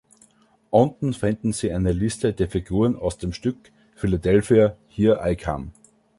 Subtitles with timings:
[0.71, 5.73] Unten finden Sie eine Liste der Figuren aus dem Stück Philadelphia, Here I Come!